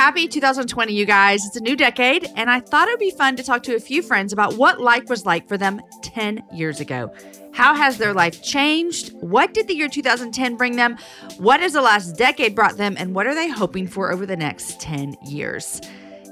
[0.00, 1.44] Happy 2020, you guys.
[1.44, 3.78] It's a new decade, and I thought it would be fun to talk to a
[3.78, 7.12] few friends about what life was like for them 10 years ago.
[7.52, 9.12] How has their life changed?
[9.20, 10.96] What did the year 2010 bring them?
[11.36, 12.94] What has the last decade brought them?
[12.96, 15.82] And what are they hoping for over the next 10 years?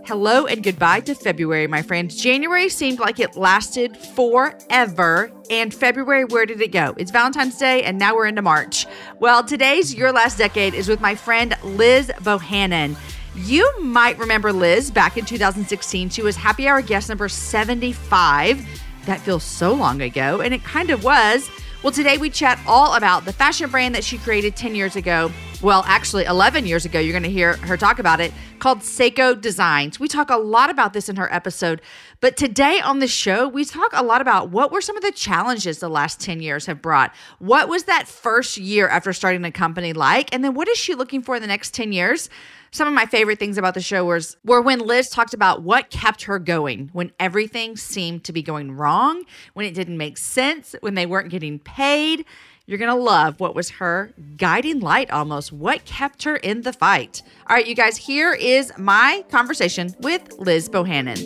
[0.06, 2.17] Hello and goodbye to February, my friends.
[2.17, 5.31] January seemed like it lasted forever.
[5.50, 6.95] And February, where did it go?
[6.97, 8.87] It's Valentine's Day, and now we're into March.
[9.21, 12.97] Well, today's Your Last Decade is with my friend Liz Bohannon.
[13.44, 16.11] You might remember Liz back in 2016.
[16.11, 18.67] She was happy hour guest number 75.
[19.06, 21.48] That feels so long ago, and it kind of was.
[21.84, 25.31] Well, today we chat all about the fashion brand that she created 10 years ago.
[25.62, 26.98] Well, actually, 11 years ago.
[26.98, 30.00] You're going to hear her talk about it called Sseko Designs.
[30.00, 31.81] We talk a lot about this in her episode,
[32.20, 35.12] but today on the show, we talk a lot about what were some of the
[35.12, 37.14] challenges the last 10 years have brought.
[37.39, 40.34] What was that first year after starting a company like?
[40.34, 42.28] And then what is she looking for in the next 10 years?
[42.71, 45.91] Some of my favorite things about the show was were when Liz talked about what
[45.91, 49.25] kept her going when everything seemed to be going wrong,
[49.55, 52.25] when it didn't make sense, when they weren't getting paid.
[52.67, 56.73] You're going to love what was her guiding light almost, what kept her in the
[56.75, 57.23] fight.
[57.49, 61.17] All right, you guys, here is my conversation with Liz Bohannon.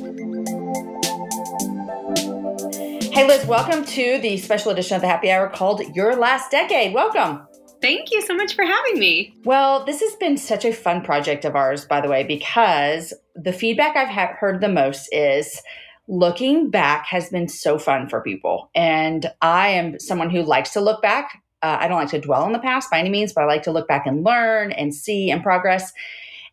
[3.12, 6.94] Hey, Liz, welcome to the special edition of the Happy Hour called Your Last Decade.
[6.94, 7.46] Welcome.
[7.82, 9.34] Thank you so much for having me.
[9.44, 13.52] Well, this has been such a fun project of ours, by the way, because the
[13.52, 15.60] feedback I've ha- heard the most is
[16.06, 18.70] looking back has been so fun for people.
[18.74, 21.42] And I am someone who likes to look back.
[21.60, 23.64] Uh, I don't like to dwell on the past by any means, but I like
[23.64, 25.92] to look back and learn and see and progress.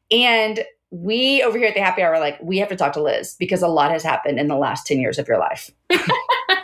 [0.10, 3.36] And we over here at the happy hour, like, we have to talk to Liz
[3.38, 5.70] because a lot has happened in the last 10 years of your life.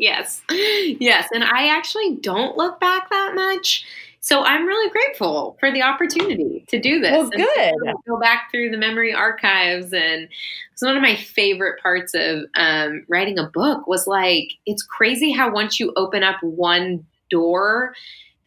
[0.00, 0.42] yes.
[0.50, 1.28] Yes.
[1.32, 3.84] And I actually don't look back that much.
[4.22, 7.12] So I'm really grateful for the opportunity to do this.
[7.12, 7.74] Well, good.
[8.06, 10.28] go back through the memory archives, and
[10.72, 13.86] it's one of my favorite parts of um, writing a book.
[13.86, 17.94] Was like it's crazy how once you open up one door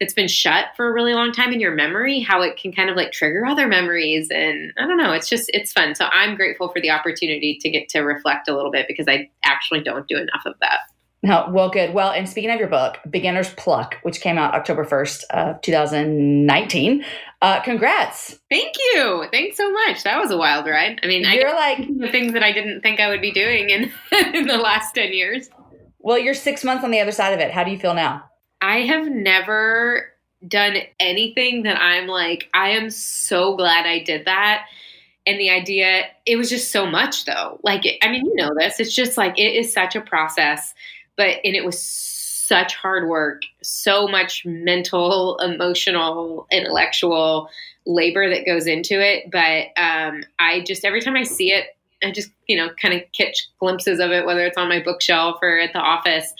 [0.00, 2.90] that's been shut for a really long time in your memory, how it can kind
[2.90, 4.28] of like trigger other memories.
[4.30, 5.94] And I don't know, it's just, it's fun.
[5.94, 9.30] So I'm grateful for the opportunity to get to reflect a little bit because I
[9.44, 10.80] actually don't do enough of that.
[11.24, 11.94] No, well, good.
[11.94, 17.02] Well, and speaking of your book, Beginner's Pluck, which came out October 1st of 2019,
[17.40, 18.38] uh, congrats.
[18.50, 19.24] Thank you.
[19.32, 20.02] Thanks so much.
[20.02, 21.00] That was a wild ride.
[21.02, 23.70] I mean, you're I like the things that I didn't think I would be doing
[23.70, 23.90] in,
[24.34, 25.48] in the last 10 years.
[25.98, 27.50] Well, you're six months on the other side of it.
[27.50, 28.24] How do you feel now?
[28.60, 30.08] I have never
[30.46, 34.66] done anything that I'm like, I am so glad I did that
[35.26, 38.78] and the idea it was just so much though like i mean you know this
[38.78, 40.74] it's just like it is such a process
[41.16, 47.48] but and it was such hard work, so much mental, emotional, intellectual
[47.86, 49.30] labor that goes into it.
[49.30, 53.02] But um, I just every time I see it, I just you know kind of
[53.12, 56.32] catch glimpses of it, whether it's on my bookshelf or at the office.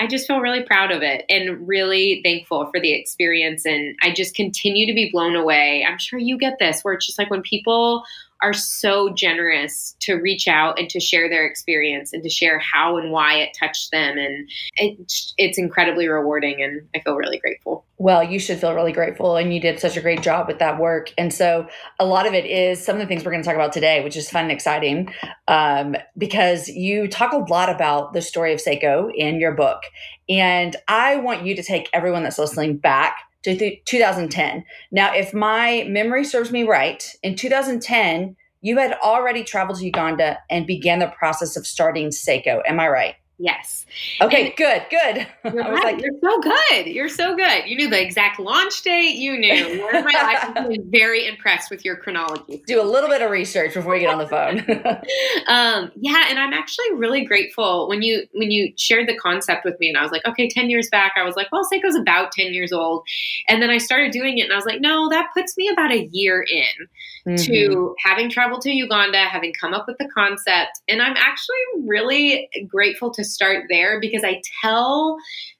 [0.00, 3.66] I just feel really proud of it and really thankful for the experience.
[3.66, 5.84] And I just continue to be blown away.
[5.88, 8.04] I'm sure you get this, where it's just like when people
[8.42, 12.96] are so generous to reach out and to share their experience and to share how
[12.96, 14.16] and why it touched them.
[14.16, 17.84] And it, it's incredibly rewarding, and I feel really grateful.
[17.98, 20.78] Well, you should feel really grateful, and you did such a great job with that
[20.78, 21.12] work.
[21.18, 21.66] And so,
[21.98, 24.04] a lot of it is some of the things we're going to talk about today,
[24.04, 25.12] which is fun and exciting,
[25.48, 29.82] um, because you talk a lot about the story of Sseko in your book.
[30.28, 34.64] And I want you to take everyone that's listening back to th- 2010.
[34.90, 40.38] Now, if my memory serves me right, in 2010, you had already traveled to Uganda
[40.50, 42.62] and began the process of starting Sseko.
[42.66, 43.14] Am I right?
[43.40, 43.86] Yes.
[44.20, 45.26] Okay, and good, good.
[45.44, 45.94] You're, I was right.
[45.94, 46.86] like, you're so good.
[46.88, 47.66] You're so good.
[47.66, 49.14] You knew the exact launch date.
[49.14, 49.80] You knew.
[49.92, 50.52] Where's my life?
[50.56, 52.64] I'm very impressed with your chronology.
[52.66, 54.58] Do a little bit of research before you get on the phone.
[55.48, 59.78] um, yeah, and I'm actually really grateful when you when you shared the concept with
[59.78, 62.32] me, and I was like, okay, ten years back, I was like, well, Sseko's about
[62.32, 63.04] ten years old,
[63.46, 65.92] and then I started doing it, and I was like, no, that puts me about
[65.92, 66.88] a year in
[67.24, 67.36] mm-hmm.
[67.36, 71.56] to having traveled to Uganda, having come up with the concept, and I'm actually
[71.86, 75.18] really grateful to start there because I tell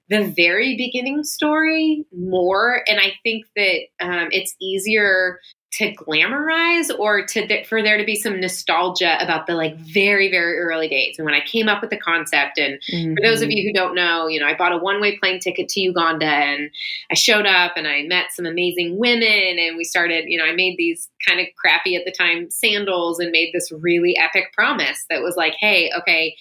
[0.09, 2.83] the very beginning story more.
[2.89, 5.39] And I think that um, it's easier
[5.71, 10.59] to glamorize or to for there to be some nostalgia about the like very very
[10.59, 13.15] early days and when i came up with the concept and mm-hmm.
[13.15, 15.39] for those of you who don't know you know i bought a one way plane
[15.39, 16.71] ticket to uganda and
[17.11, 20.55] i showed up and i met some amazing women and we started you know i
[20.55, 25.05] made these kind of crappy at the time sandals and made this really epic promise
[25.11, 26.35] that was like hey okay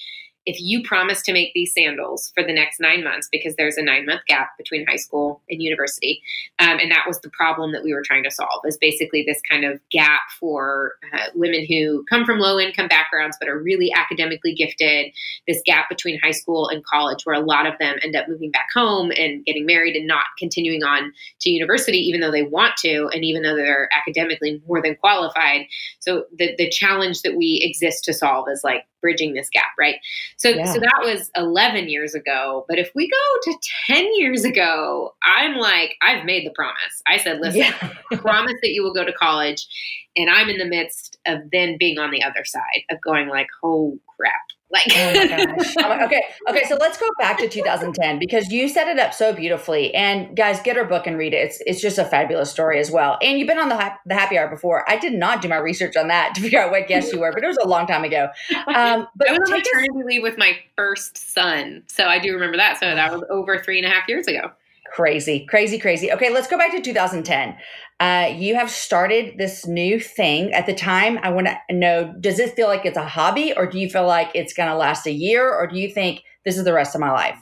[0.47, 3.83] if you promise to make these sandals for the next nine months, because there's a
[3.83, 6.21] nine month gap between high school and university,
[6.57, 9.41] um, and that was the problem that we were trying to solve, is basically this
[9.41, 13.91] kind of gap for uh, women who come from low income backgrounds but are really
[13.94, 15.11] academically gifted,
[15.47, 18.49] this gap between high school and college, where a lot of them end up moving
[18.49, 21.11] back home and getting married and not continuing on
[21.41, 25.65] to university, even though they want to, and even though they're academically more than qualified.
[25.99, 29.95] So the, the challenge that we exist to solve is like bridging this gap, right?
[30.38, 30.65] So, yeah.
[30.65, 32.65] so that was 11 years ago.
[32.67, 33.57] But if we go to
[33.88, 37.01] 10 years ago, I'm like, I've made the promise.
[37.07, 38.17] I said, listen, yeah.
[38.17, 39.67] promise that you will go to college.
[40.15, 43.47] And I'm in the midst of then being on the other side of going like,
[43.63, 44.33] oh crap.
[44.69, 46.63] Like, oh okay, okay.
[46.67, 49.95] So let's go back to 2010 because you set it up so beautifully.
[49.95, 51.37] And guys, get her book and read it.
[51.37, 53.17] It's it's just a fabulous story as well.
[53.21, 54.89] And you've been on the the happy hour before.
[54.89, 57.31] I did not do my research on that to figure out what guest you were,
[57.31, 58.27] but it was a long time ago.
[58.67, 62.57] Um, but I was on maternity leave with my first son, so I do remember
[62.57, 62.77] that.
[62.77, 64.51] So that was over three and a half years ago.
[64.93, 66.11] Crazy, crazy, crazy.
[66.11, 67.55] Okay, let's go back to 2010.
[67.99, 70.53] Uh, you have started this new thing.
[70.53, 73.65] At the time, I want to know does it feel like it's a hobby, or
[73.65, 76.57] do you feel like it's going to last a year, or do you think this
[76.57, 77.38] is the rest of my life?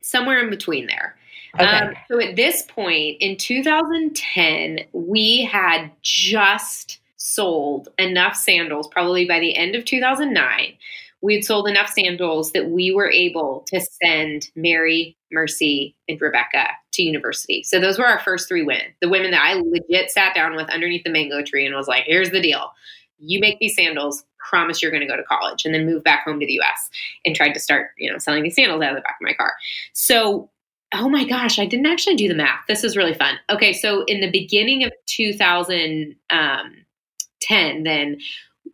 [0.00, 1.16] Somewhere in between there.
[1.54, 1.64] Okay.
[1.64, 9.38] Um, so at this point in 2010, we had just sold enough sandals, probably by
[9.38, 10.74] the end of 2009,
[11.22, 16.68] we had sold enough sandals that we were able to send Mary, Mercy, and Rebecca
[16.92, 17.62] to university.
[17.62, 18.86] So those were our first three women.
[19.00, 22.04] The women that I legit sat down with underneath the mango tree and was like,
[22.06, 22.70] here's the deal.
[23.18, 26.24] You make these sandals, promise you're going to go to college and then move back
[26.24, 26.90] home to the US
[27.24, 29.34] and tried to start, you know, selling these sandals out of the back of my
[29.34, 29.52] car.
[29.92, 30.50] So
[30.92, 32.64] oh my gosh, I didn't actually do the math.
[32.66, 33.38] This is really fun.
[33.48, 38.18] Okay, so in the beginning of 2010, um, then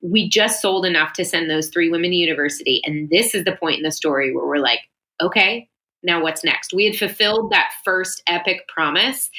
[0.03, 2.81] we just sold enough to send those three women to university.
[2.85, 4.81] And this is the point in the story where we're like,
[5.21, 5.69] okay,
[6.03, 6.73] now what's next?
[6.73, 9.31] We had fulfilled that first epic promise.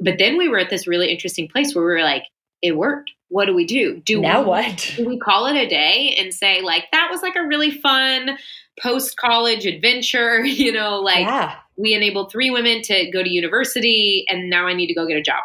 [0.00, 2.24] But then we were at this really interesting place where we were like,
[2.62, 3.10] it worked.
[3.28, 4.00] What do we do?
[4.04, 4.92] Do now we, what?
[4.96, 8.38] Do we call it a day and say like that was like a really fun
[8.80, 10.44] post college adventure?
[10.44, 11.56] You know, like yeah.
[11.76, 15.16] we enabled three women to go to university, and now I need to go get
[15.16, 15.42] a job.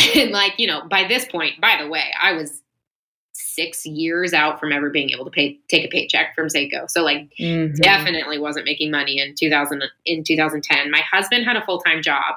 [0.16, 2.62] and like you know, by this point, by the way, I was
[3.60, 6.90] six years out from ever being able to pay take a paycheck from Sseko.
[6.90, 7.74] So like mm-hmm.
[7.74, 10.90] definitely wasn't making money in 2000 in 2010.
[10.90, 12.36] My husband had a full-time job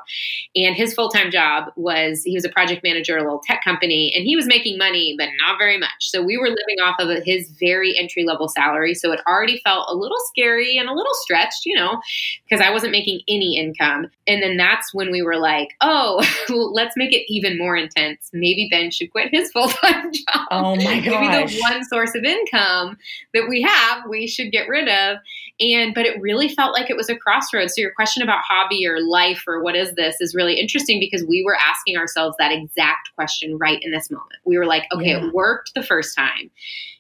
[0.54, 4.12] and his full-time job was he was a project manager at a little tech company
[4.14, 5.90] and he was making money but not very much.
[6.00, 8.94] So we were living off of his very entry level salary.
[8.94, 12.02] So it already felt a little scary and a little stretched, you know,
[12.44, 14.08] because I wasn't making any income.
[14.28, 16.22] And then that's when we were like, "Oh,
[16.74, 18.30] let's make it even more intense.
[18.34, 22.98] Maybe Ben should quit his full-time job." Oh my maybe the one source of income
[23.34, 25.18] that we have we should get rid of.
[25.60, 27.76] And but it really felt like it was a crossroads.
[27.76, 31.26] So your question about hobby or life or what is this is really interesting because
[31.28, 34.40] we were asking ourselves that exact question right in this moment.
[34.46, 35.28] We were like okay yeah.
[35.28, 36.50] it worked the first time.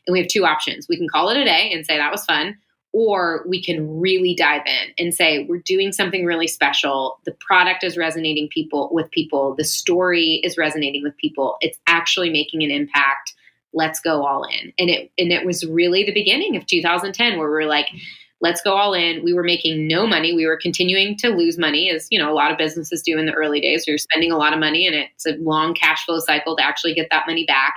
[0.05, 0.87] And we have two options.
[0.89, 2.57] We can call it a day and say that was fun
[2.93, 7.19] or we can really dive in and say we're doing something really special.
[7.25, 9.55] The product is resonating people with people.
[9.55, 11.57] The story is resonating with people.
[11.59, 13.33] It's actually making an impact
[13.73, 14.73] let's go all in.
[14.77, 17.87] And it and it was really the beginning of 2010 where we were like,
[18.43, 19.23] let's go all in.
[19.23, 20.33] We were making no money.
[20.33, 23.25] We were continuing to lose money, as you know, a lot of businesses do in
[23.25, 23.85] the early days.
[23.87, 26.63] We were spending a lot of money, and it's a long cash flow cycle to
[26.63, 27.73] actually get that money back.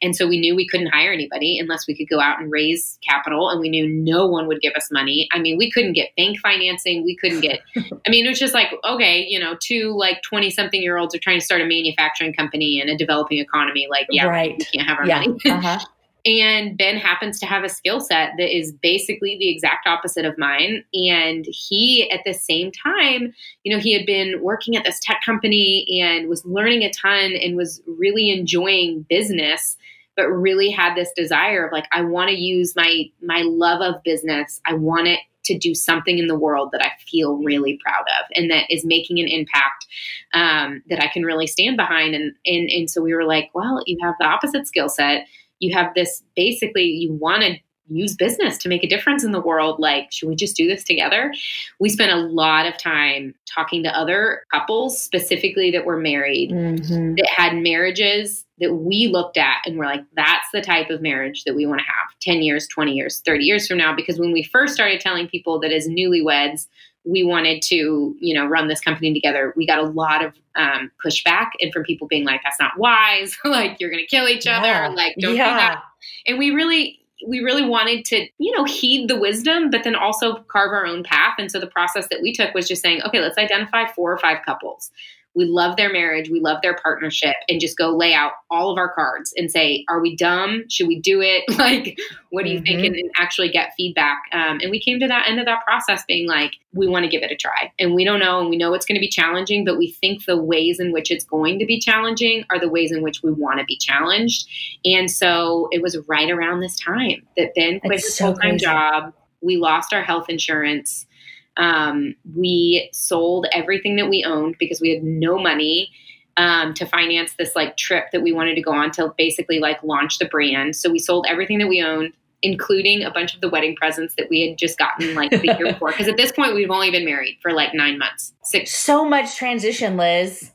[0.00, 2.98] And so we knew we couldn't hire anybody unless we could go out and raise
[3.06, 5.28] capital, and we knew no one would give us money.
[5.32, 7.04] I mean, we couldn't get bank financing.
[7.04, 7.60] We couldn't get.
[7.76, 11.14] I mean, it was just like okay, you know, two like twenty something year olds
[11.14, 13.86] are trying to start a manufacturing company in a developing economy.
[13.90, 14.54] Like, yeah, right.
[14.58, 15.20] we can't have our yeah.
[15.20, 15.36] money.
[15.44, 15.78] uh-huh.
[16.26, 20.36] And Ben happens to have a skill set that is basically the exact opposite of
[20.36, 20.84] mine.
[20.92, 25.20] And he, at the same time, you know, he had been working at this tech
[25.24, 29.76] company and was learning a ton and was really enjoying business
[30.16, 34.02] but really had this desire of like i want to use my my love of
[34.02, 38.04] business i want it to do something in the world that I feel really proud
[38.18, 39.86] of and that is making an impact
[40.34, 42.14] um, that I can really stand behind.
[42.14, 45.26] And, and, and so we were like, well, you have the opposite skill set.
[45.60, 47.56] You have this basically, you want to
[47.88, 49.78] use business to make a difference in the world.
[49.78, 51.32] Like, should we just do this together?
[51.78, 57.14] We spent a lot of time talking to other couples, specifically that were married, mm-hmm.
[57.14, 61.44] that had marriages that we looked at and we're like, that's the type of marriage
[61.44, 63.94] that we want to have 10 years, 20 years, 30 years from now.
[63.94, 66.66] Because when we first started telling people that as newlyweds,
[67.06, 70.90] we wanted to, you know, run this company together, we got a lot of um,
[71.04, 73.36] pushback and from people being like, that's not wise.
[73.44, 74.66] like, you're going to kill each other.
[74.66, 74.88] Yeah.
[74.88, 75.50] Like, don't yeah.
[75.50, 75.82] do that.
[76.26, 80.34] And we really, we really wanted to, you know, heed the wisdom, but then also
[80.48, 81.34] carve our own path.
[81.38, 84.18] And so the process that we took was just saying, okay, let's identify four or
[84.18, 84.90] five couples
[85.36, 88.78] we love their marriage, we love their partnership, and just go lay out all of
[88.78, 90.64] our cards and say, are we dumb?
[90.70, 91.44] Should we do it?
[91.58, 91.98] like,
[92.30, 92.64] what do you mm-hmm.
[92.64, 92.86] think?
[92.86, 94.18] And, and, actually get feedback.
[94.32, 97.08] Um, and we came to that end of that process being like, we want to
[97.08, 97.72] give it a try.
[97.78, 100.24] And we don't know, and we know it's going to be challenging, but we think
[100.24, 103.30] the ways in which it's going to be challenging are the ways in which we
[103.30, 104.46] want to be challenged.
[104.84, 108.58] And so it was right around this time that Ben quit his so full time
[108.58, 109.12] job.
[109.42, 111.06] We lost our health insurance
[111.56, 115.90] um, we sold everything that we owned because we had no money
[116.36, 119.82] um, to finance this like trip that we wanted to go on to basically like
[119.82, 120.76] launch the brand.
[120.76, 124.28] So we sold everything that we owned, including a bunch of the wedding presents that
[124.28, 125.90] we had just gotten like the year before.
[125.90, 128.76] Because at this point, we've only been married for like nine months, six.
[128.76, 130.52] So much transition, Liz.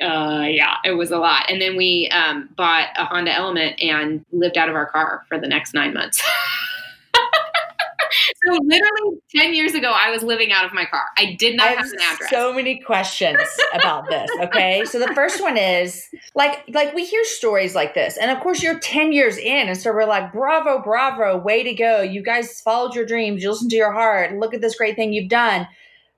[0.00, 1.44] Uh, yeah, it was a lot.
[1.48, 5.38] And then we um, bought a Honda Element and lived out of our car for
[5.38, 6.22] the next nine months.
[8.46, 11.04] so literally 10 years ago i was living out of my car.
[11.16, 12.30] I did not I have, have an address.
[12.30, 13.38] so many questions
[13.74, 14.84] about this okay?
[14.84, 18.62] So the first one is like like we hear stories like this and of course
[18.62, 22.00] you're 10 years in and so we're like bravo bravo way to go.
[22.02, 23.42] You guys followed your dreams.
[23.42, 24.36] You listened to your heart.
[24.36, 25.66] Look at this great thing you've done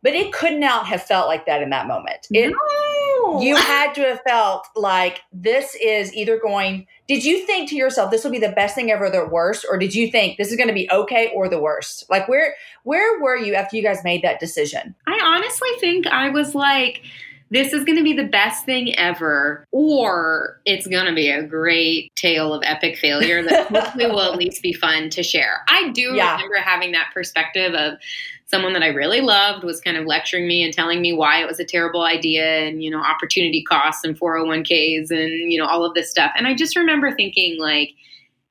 [0.02, 3.40] but it could not have felt like that in that moment it, no.
[3.40, 8.10] you had to have felt like this is either going did you think to yourself
[8.10, 10.56] this will be the best thing ever, the worst, or did you think this is
[10.56, 12.04] going to be okay or the worst?
[12.10, 14.94] Like where where were you after you guys made that decision?
[15.06, 17.02] I honestly think I was like
[17.48, 21.44] this is going to be the best thing ever, or it's going to be a
[21.44, 25.62] great tale of epic failure that hopefully will at least be fun to share.
[25.68, 26.34] I do yeah.
[26.34, 27.98] remember having that perspective of
[28.46, 31.48] someone that I really loved was kind of lecturing me and telling me why it
[31.48, 35.84] was a terrible idea and, you know, opportunity costs and 401ks and, you know, all
[35.84, 36.32] of this stuff.
[36.36, 37.90] And I just remember thinking, like,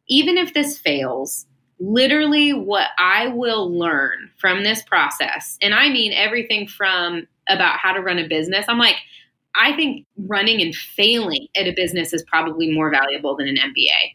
[0.08, 1.46] even if this fails,
[1.80, 7.94] literally what I will learn from this process, and I mean everything from about how
[7.94, 8.98] to run a business, I'm like,
[9.56, 14.12] I think running and failing at a business is probably more valuable than an MBA.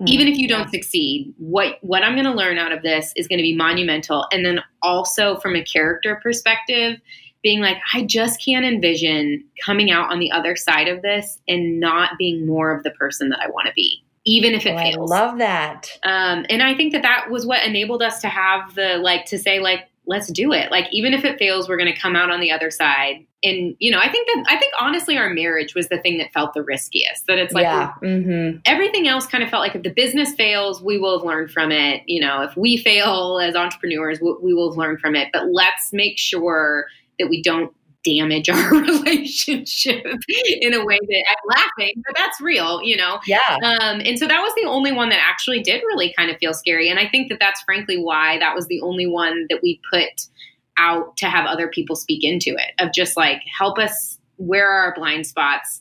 [0.00, 3.14] Mm, even if you don't succeed what what i'm going to learn out of this
[3.16, 7.00] is going to be monumental and then also from a character perspective
[7.42, 11.80] being like i just can't envision coming out on the other side of this and
[11.80, 14.78] not being more of the person that i want to be even if it oh,
[14.78, 18.28] fails i love that um, and i think that that was what enabled us to
[18.28, 20.70] have the like to say like let's do it.
[20.70, 23.26] Like even if it fails, we're going to come out on the other side.
[23.46, 26.32] And you know, I think that I think honestly, our marriage was the thing that
[26.32, 27.26] felt the riskiest.
[27.26, 27.92] That it's like yeah.
[28.02, 28.58] mm-hmm.
[28.66, 31.72] everything else kind of felt like if the business fails, we will have learned from
[31.72, 32.02] it.
[32.06, 35.28] You know, if we fail as entrepreneurs, we, we will have learned from it.
[35.32, 36.86] But let's make sure
[37.18, 37.72] that we don't
[38.06, 43.18] damage our relationship in a way that I'm laughing, but that's real, you know?
[43.26, 43.58] Yeah.
[43.62, 46.54] Um, and so that was the only one that actually did really kind of feel
[46.54, 46.88] scary.
[46.88, 50.28] And I think that that's frankly why that was the only one that we put
[50.78, 54.86] out to have other people speak into it of just like, help us, where are
[54.86, 55.80] our blind spots?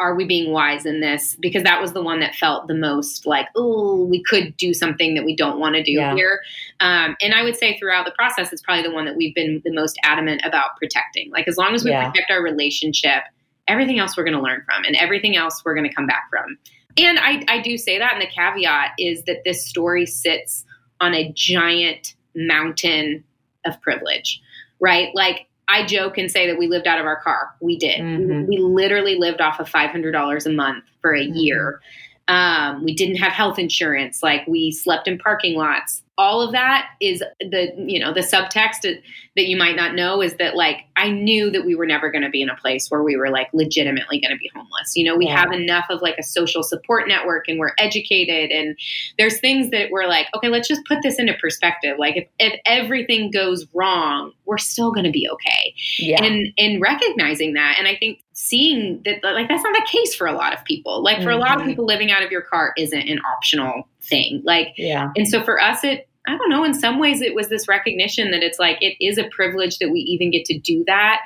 [0.00, 1.36] are we being wise in this?
[1.40, 5.14] Because that was the one that felt the most like, oh, we could do something
[5.14, 6.14] that we don't want to do yeah.
[6.14, 6.40] here.
[6.80, 9.60] Um, and I would say throughout the process, it's probably the one that we've been
[9.64, 11.30] the most adamant about protecting.
[11.32, 12.08] Like, as long as we yeah.
[12.08, 13.24] protect our relationship,
[13.66, 16.28] everything else we're going to learn from, and everything else we're going to come back
[16.30, 16.58] from.
[16.96, 20.64] And I, I do say that, and the caveat is that this story sits
[21.00, 23.24] on a giant mountain
[23.68, 24.40] of privilege,
[24.80, 25.14] right?
[25.14, 27.54] Like, I joke and say that we lived out of our car.
[27.60, 28.00] We did.
[28.00, 28.48] Mm-hmm.
[28.48, 31.34] We, we, literally lived off of $500 a month for a mm-hmm.
[31.34, 31.80] year.
[32.28, 34.22] Um, we didn't have health insurance.
[34.22, 38.82] Like we slept in parking lots all of that is the you know the subtext
[38.82, 42.22] that you might not know is that like i knew that we were never going
[42.22, 45.04] to be in a place where we were like legitimately going to be homeless you
[45.04, 45.38] know we yeah.
[45.38, 48.76] have enough of like a social support network and we're educated and
[49.16, 52.60] there's things that we're like okay let's just put this into perspective like if, if
[52.66, 56.22] everything goes wrong we're still going to be okay yeah.
[56.22, 60.26] and and recognizing that and i think seeing that like that's not the case for
[60.26, 61.30] a lot of people like for mm-hmm.
[61.30, 61.70] a lot of mm-hmm.
[61.70, 65.60] people living out of your car isn't an optional thing like yeah and so for
[65.60, 68.76] us it I don't know, in some ways it was this recognition that it's like
[68.82, 71.22] it is a privilege that we even get to do that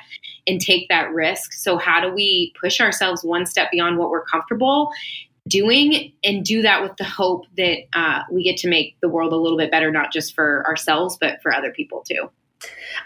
[0.47, 1.51] and take that risk.
[1.51, 4.91] So, how do we push ourselves one step beyond what we're comfortable
[5.47, 9.33] doing and do that with the hope that uh, we get to make the world
[9.33, 12.29] a little bit better, not just for ourselves, but for other people too?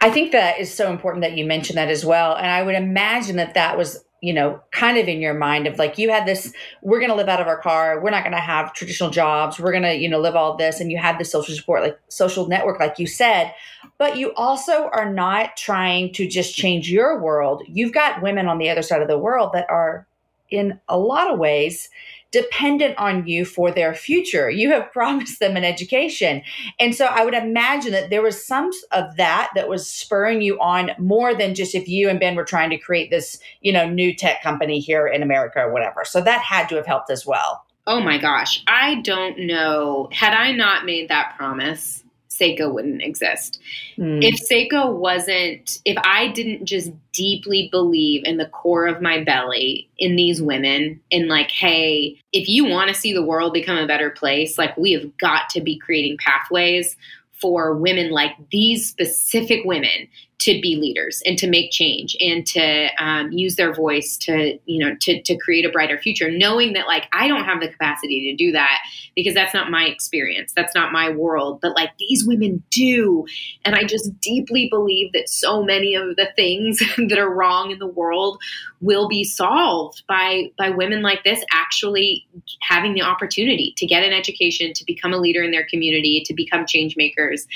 [0.02, 2.36] I think that is so important that you mentioned that as well.
[2.36, 5.78] And I would imagine that that was you know, kind of in your mind of
[5.78, 8.02] like you had this, we're going to live out of our car.
[8.02, 9.60] We're not going to have traditional jobs.
[9.60, 10.80] We're going to, you know, live all this.
[10.80, 13.54] And you had the social support, like social network, like you said.
[14.00, 17.64] But you also are not trying to just change your world.
[17.68, 20.08] You've got women on the other side of the world that are,
[20.50, 21.90] in a lot of ways,
[22.32, 24.50] dependent on you for their future.
[24.50, 26.42] You have promised them an education.
[26.80, 30.60] And so I would imagine that there was some of that that was spurring you
[30.60, 33.88] on more than just if you and Ben were trying to create this, you know,
[33.88, 36.04] new tech company here in America or whatever.
[36.04, 37.64] So that had to have helped as well.
[37.86, 38.64] Oh my gosh.
[38.68, 40.10] I don't know.
[40.12, 42.04] Had I not made that promise,
[42.38, 43.60] Sseko wouldn't exist.
[43.98, 44.24] Mm.
[44.24, 49.90] If Sseko wasn't, if I didn't just deeply believe in the core of my belly
[49.98, 53.88] in these women, in like, hey, if you want to see the world become a
[53.88, 56.96] better place, like we have got to be creating pathways
[57.40, 60.08] for women like these specific women
[60.40, 64.84] to be leaders and to make change and to um, use their voice to you
[64.84, 68.32] know to, to create a brighter future knowing that like i don't have the capacity
[68.32, 68.80] to do that
[69.18, 70.54] because that's not my experience.
[70.56, 71.60] That's not my world.
[71.60, 73.26] But like these women do.
[73.66, 76.80] And i just deeply believe that so many of the things
[77.10, 78.40] that are wrong in the world
[78.80, 82.28] will be solved by by women like this actually
[82.62, 86.34] having the opportunity to get an education to become a leader in their community to
[86.34, 87.48] become change makers.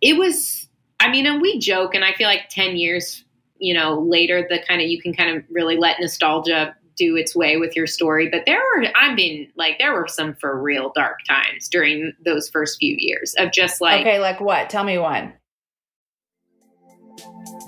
[0.00, 0.67] It was
[1.00, 3.24] I mean, and we joke, and I feel like 10 years,
[3.58, 7.36] you know, later, the kind of, you can kind of really let nostalgia do its
[7.36, 8.28] way with your story.
[8.28, 12.48] But there were, I mean, like, there were some for real dark times during those
[12.48, 14.00] first few years of just like.
[14.00, 14.68] Okay, like what?
[14.68, 15.32] Tell me one.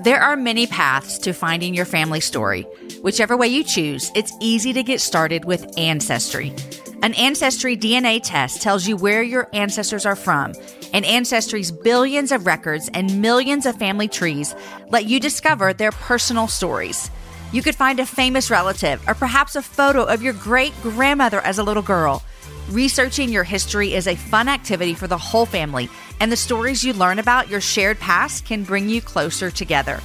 [0.03, 2.63] There are many paths to finding your family story.
[3.03, 6.55] Whichever way you choose, it's easy to get started with Ancestry.
[7.03, 10.53] An Ancestry DNA test tells you where your ancestors are from
[10.93, 14.55] and Ancestry's billions of records and millions of family trees
[14.89, 17.11] let you discover their personal stories.
[17.53, 21.59] You could find a famous relative or perhaps a photo of your great grandmother as
[21.59, 22.23] a little girl.
[22.71, 25.89] Researching your history is a fun activity for the whole family,
[26.21, 30.01] and the stories you learn about your shared past can bring you closer together.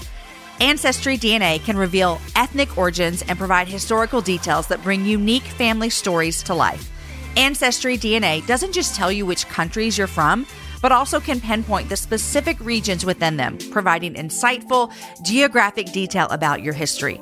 [0.62, 6.42] Ancestry DNA can reveal ethnic origins and provide historical details that bring unique family stories
[6.44, 6.90] to life.
[7.38, 10.48] Ancestry DNA doesn't just tell you which countries you're from,
[10.82, 14.92] but also can pinpoint the specific regions within them, providing insightful
[15.24, 17.20] geographic detail about your history.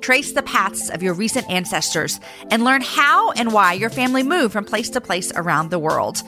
[0.00, 2.20] Trace the paths of your recent ancestors
[2.50, 6.22] and learn how and why your family moved from place to place around the world.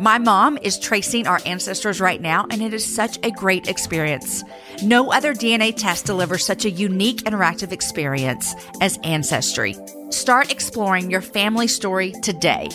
[0.00, 4.44] My mom is tracing our ancestors right now, and it is such a great experience.
[4.80, 9.74] No other DNA test delivers such a unique interactive experience as Ancestry.
[10.10, 12.68] Start exploring your family story today.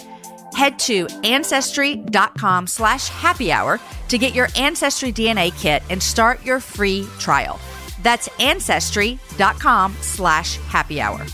[0.54, 6.60] Head to ancestry.com slash happy hour to get your Ancestry DNA kit and start your
[6.60, 7.60] free trial.
[8.04, 11.26] That's ancestry.com slash happy hour.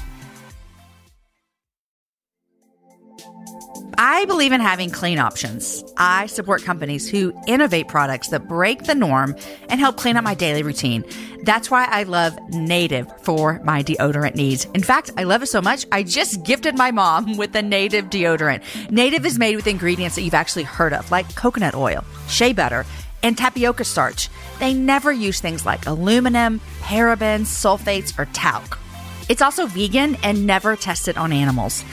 [4.01, 5.83] I believe in having clean options.
[5.97, 9.35] I support companies who innovate products that break the norm
[9.67, 11.03] and help clean up my daily routine.
[11.43, 14.63] That's why I love Native for my deodorant needs.
[14.73, 18.05] In fact, I love it so much, I just gifted my mom with a Native
[18.05, 18.63] deodorant.
[18.89, 22.85] Native is made with ingredients that you've actually heard of, like coconut oil, shea butter,
[23.21, 24.29] and tapioca starch.
[24.62, 28.79] They never use things like aluminum, parabens, sulfates, or talc.
[29.27, 31.83] It's also vegan and never tested on animals.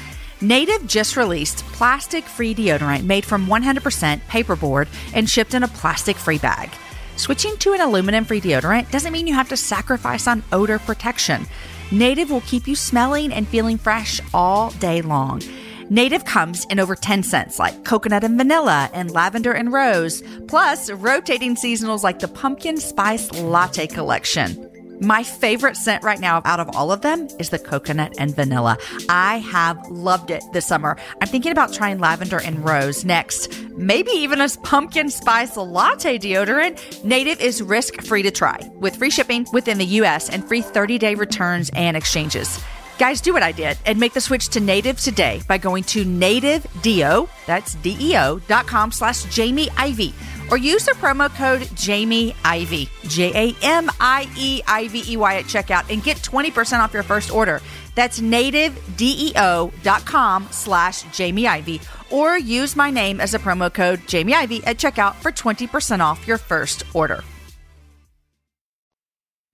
[0.43, 6.17] Native just released plastic free deodorant made from 100% paperboard and shipped in a plastic
[6.17, 6.71] free bag.
[7.17, 11.47] Switching to an aluminum free deodorant doesn't mean you have to sacrifice on odor protection.
[11.91, 15.41] Native will keep you smelling and feeling fresh all day long.
[15.89, 20.91] Native comes in over 10 scents like coconut and vanilla and lavender and rose, plus
[20.91, 24.76] rotating seasonals like the pumpkin spice latte collection.
[25.01, 28.79] My favorite scent right now out of all of them is the coconut and vanilla.
[29.09, 30.97] I have loved it this summer.
[31.21, 33.63] I'm thinking about trying lavender and rose next.
[33.77, 37.05] Maybe even a pumpkin spice latte deodorant.
[37.05, 40.97] Native is risk free to try with free shipping within the US and free 30
[40.97, 42.59] day returns and exchanges.
[42.99, 46.07] Guys, do what I did and make the switch to native today by going to
[46.07, 50.15] nativedeo, that's D-E-O, dot com slash Jamie Ivey,
[50.51, 57.03] or use the promo code Jamie Ivey, J-A-M-I-E-I-V-E-Y at checkout and get 20% off your
[57.03, 57.61] first order.
[57.95, 61.81] That's nativedeo.com slash Jamie Ivey,
[62.11, 66.27] or use my name as a promo code Jamie Ivey at checkout for 20% off
[66.27, 67.23] your first order.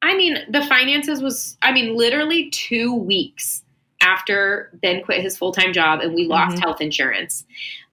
[0.03, 3.63] I mean, the finances was, I mean, literally two weeks
[4.03, 6.63] after Ben quit his full time job and we lost mm-hmm.
[6.63, 7.45] health insurance.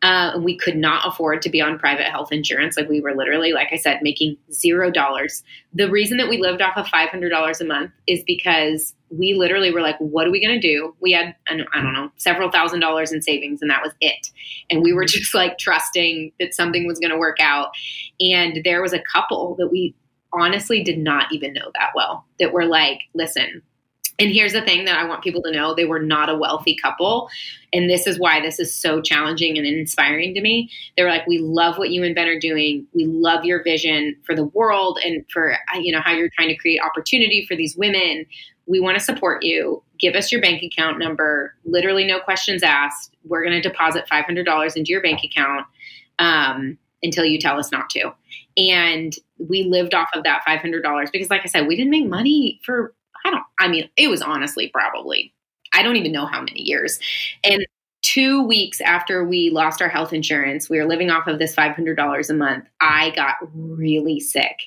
[0.02, 2.78] Uh, we could not afford to be on private health insurance.
[2.78, 5.44] Like we were literally, like I said, making zero dollars.
[5.74, 9.82] The reason that we lived off of $500 a month is because we literally were
[9.82, 10.96] like, what are we going to do?
[11.02, 14.30] We had, I don't know, several thousand dollars in savings and that was it.
[14.70, 15.20] And we were mm-hmm.
[15.20, 17.72] just like trusting that something was going to work out.
[18.22, 19.96] And there was a couple that we
[20.32, 23.64] honestly did not even know that well that were like, listen,
[24.20, 26.76] and here's the thing that I want people to know they were not a wealthy
[26.76, 27.30] couple.
[27.72, 30.70] And this is why this is so challenging and inspiring to me.
[30.98, 32.86] They were like, We love what you and Ben are doing.
[32.94, 36.56] We love your vision for the world and for you know how you're trying to
[36.56, 38.26] create opportunity for these women.
[38.66, 39.84] We want to support you.
[40.00, 41.56] Give us your bank account number.
[41.66, 43.16] Literally, no questions asked.
[43.26, 45.66] We're going to deposit $500 into your bank account.
[46.20, 48.12] Um, until you tell us not to.
[48.58, 52.60] And we lived off of that $500 because, like I said, we didn't make money
[52.64, 52.94] for,
[53.30, 55.34] I don't, I mean, it was honestly probably,
[55.74, 57.00] I don't even know how many years.
[57.44, 57.66] And
[58.02, 62.30] two weeks after we lost our health insurance, we were living off of this $500
[62.30, 62.66] a month.
[62.82, 64.58] I got really sick.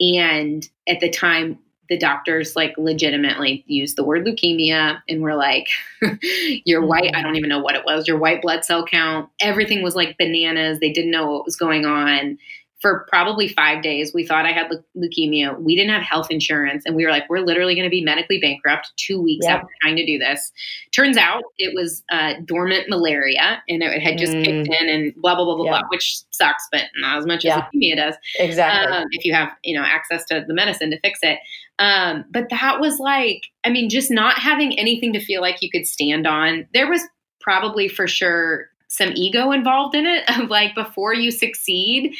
[0.00, 5.68] And at the time, the doctors like legitimately used the word leukemia and were like,
[6.64, 7.16] your white, mm-hmm.
[7.16, 10.18] I don't even know what it was, your white blood cell count, everything was like
[10.18, 10.80] bananas.
[10.80, 12.38] They didn't know what was going on
[12.86, 14.14] for probably five days.
[14.14, 15.60] We thought I had leukemia.
[15.60, 16.84] We didn't have health insurance.
[16.86, 19.56] And we were like, we're literally going to be medically bankrupt two weeks yep.
[19.56, 20.52] after trying to do this.
[20.92, 24.44] Turns out it was uh, dormant malaria and it had just mm.
[24.44, 25.80] kicked in and blah, blah, blah, blah, yep.
[25.80, 27.56] blah, which sucks, but not as much yeah.
[27.58, 28.14] as leukemia does.
[28.38, 28.96] Exactly.
[28.96, 31.40] Um, if you have, you know, access to the medicine to fix it.
[31.80, 35.72] Um, but that was like, I mean, just not having anything to feel like you
[35.72, 36.68] could stand on.
[36.72, 37.02] There was
[37.40, 42.14] probably for sure some ego involved in it of like before you succeed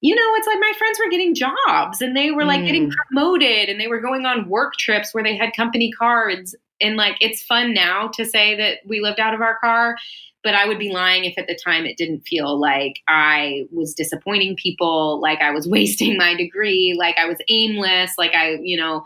[0.00, 2.66] you know, it's like my friends were getting jobs and they were like mm.
[2.66, 6.54] getting promoted and they were going on work trips where they had company cards.
[6.80, 9.96] And like, it's fun now to say that we lived out of our car,
[10.42, 13.94] but I would be lying if at the time it didn't feel like I was
[13.94, 18.76] disappointing people, like I was wasting my degree, like I was aimless, like I, you
[18.76, 19.04] know,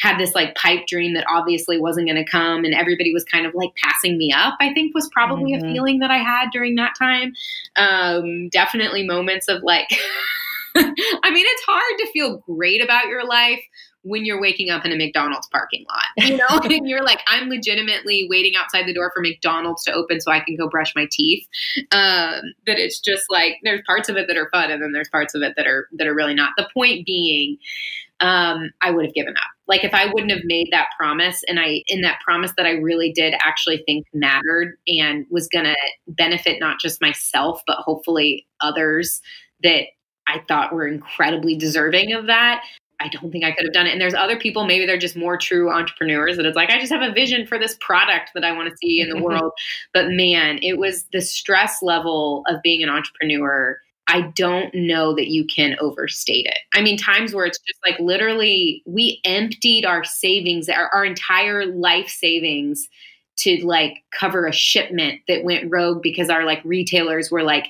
[0.00, 3.46] had this like pipe dream that obviously wasn't going to come and everybody was kind
[3.46, 5.66] of like passing me up i think was probably mm-hmm.
[5.66, 7.32] a feeling that i had during that time
[7.76, 9.88] um, definitely moments of like
[10.76, 13.60] I mean, it's hard to feel great about your life
[14.02, 17.48] when you're waking up in a McDonald's parking lot, you know, and you're like, I'm
[17.48, 21.06] legitimately waiting outside the door for McDonald's to open so I can go brush my
[21.10, 21.46] teeth.
[21.92, 25.10] Um, that it's just like there's parts of it that are fun, and then there's
[25.10, 26.52] parts of it that are that are really not.
[26.56, 27.58] The point being,
[28.20, 29.50] um, I would have given up.
[29.66, 32.72] Like if I wouldn't have made that promise, and I in that promise that I
[32.72, 35.76] really did actually think mattered and was going to
[36.08, 39.20] benefit not just myself but hopefully others
[39.62, 39.84] that
[40.26, 42.62] I thought were incredibly deserving of that.
[43.00, 43.92] I don't think I could have done it.
[43.92, 46.92] And there's other people, maybe they're just more true entrepreneurs that it's like, I just
[46.92, 49.52] have a vision for this product that I want to see in the world.
[49.94, 53.78] But man, it was the stress level of being an entrepreneur.
[54.10, 56.58] I don't know that you can overstate it.
[56.74, 61.66] I mean, times where it's just like literally, we emptied our savings, our, our entire
[61.66, 62.88] life savings
[63.36, 67.66] to like cover a shipment that went rogue because our like retailers were like,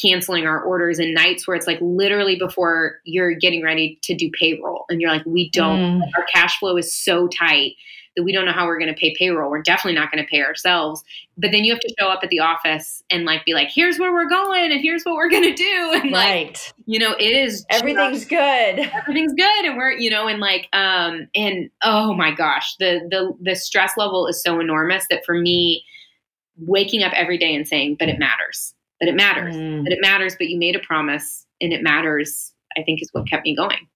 [0.00, 4.30] canceling our orders and nights where it's like literally before you're getting ready to do
[4.38, 6.02] payroll and you're like we don't mm.
[6.16, 7.72] our cash flow is so tight
[8.16, 9.50] that we don't know how we're going to pay payroll.
[9.50, 11.02] We're definitely not going to pay ourselves.
[11.38, 13.98] But then you have to show up at the office and like be like here's
[13.98, 15.78] where we're going and here's what we're going to do.
[16.02, 16.46] And right.
[16.46, 18.78] like you know it is everything's just, good.
[18.94, 23.32] Everything's good and we're you know and like um and oh my gosh the the
[23.40, 25.84] the stress level is so enormous that for me
[26.56, 29.82] waking up every day and saying but it matters that it matters, mm.
[29.82, 33.28] that it matters, but you made a promise and it matters, I think is what
[33.28, 33.88] kept me going.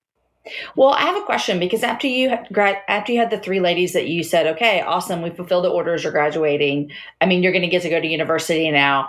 [0.75, 4.09] Well, I have a question because after you after you had the three ladies that
[4.09, 6.91] you said, okay, awesome, we fulfilled the orders, you're graduating.
[7.21, 9.09] I mean, you're going to get to go to university now.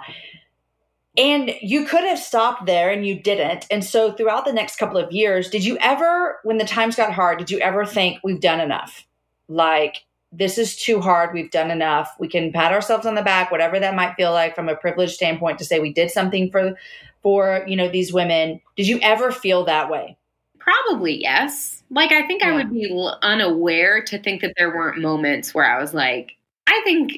[1.18, 3.66] And you could have stopped there and you didn't.
[3.72, 7.12] And so throughout the next couple of years, did you ever, when the times got
[7.12, 9.08] hard, did you ever think we've done enough?
[9.48, 10.04] Like,
[10.38, 11.34] this is too hard.
[11.34, 12.16] We've done enough.
[12.20, 15.14] We can pat ourselves on the back, whatever that might feel like from a privileged
[15.14, 16.76] standpoint to say we did something for
[17.24, 18.62] for, you know, these women.
[18.76, 20.16] Did you ever feel that way?
[20.60, 21.84] Probably yes.
[21.90, 22.52] Like I think yeah.
[22.52, 26.34] I would be unaware to think that there weren't moments where I was like
[26.68, 27.14] I think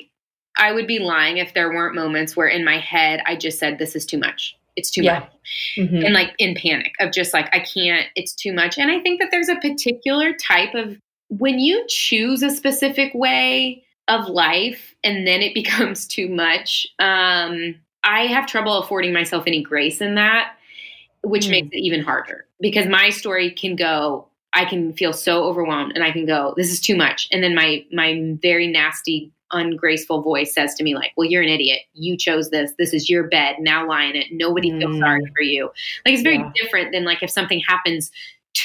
[0.58, 3.77] I would be lying if there weren't moments where in my head I just said
[3.77, 4.55] this is too much.
[4.75, 5.19] It's too yeah.
[5.19, 5.73] much.
[5.77, 6.05] Mm-hmm.
[6.05, 8.77] And like in panic of just like I can't, it's too much.
[8.77, 10.97] And I think that there's a particular type of
[11.29, 17.75] when you choose a specific way of life and then it becomes too much, um,
[18.03, 20.53] I have trouble affording myself any grace in that,
[21.23, 21.51] which mm.
[21.51, 24.25] makes it even harder because my story can go.
[24.53, 27.27] I can feel so overwhelmed and I can go, this is too much.
[27.31, 31.49] And then my my very nasty, ungraceful voice says to me, like, well, you're an
[31.49, 31.81] idiot.
[31.93, 32.71] You chose this.
[32.79, 33.57] This is your bed.
[33.59, 34.27] Now lie in it.
[34.31, 34.79] Nobody mm.
[34.79, 35.65] feels sorry for you.
[36.03, 36.51] Like it's very yeah.
[36.55, 38.11] different than like if something happens